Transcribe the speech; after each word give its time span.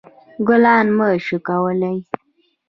ګلان 0.47 0.85
مه 0.97 1.07
شکولوئ 1.25 1.97